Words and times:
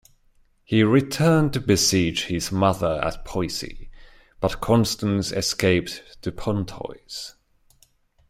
He 0.63 0.81
returned 0.81 1.53
to 1.53 1.59
besiege 1.59 2.23
his 2.23 2.51
mother 2.51 2.99
at 3.03 3.23
Poissy 3.23 3.91
but 4.39 4.59
Constance 4.59 5.31
escaped 5.31 6.17
to 6.23 6.31
Pontoise. 6.31 7.35